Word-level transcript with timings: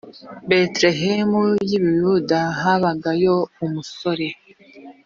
betelehemu 0.49 1.41
y 1.69 1.71
i 1.77 1.79
buyuda 1.83 2.39
habagayo 2.61 3.35
umusore 3.65 4.27